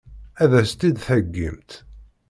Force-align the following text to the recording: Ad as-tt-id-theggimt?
Ad 0.43 0.51
as-tt-id-theggimt? 0.59 1.71